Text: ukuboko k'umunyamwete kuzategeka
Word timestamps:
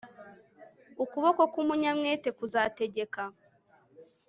ukuboko 1.03 1.41
k'umunyamwete 1.53 2.27
kuzategeka 2.37 3.21